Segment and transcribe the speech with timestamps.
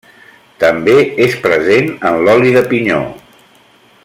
[0.63, 0.95] També
[1.27, 3.03] és present en l'oli de pinyó.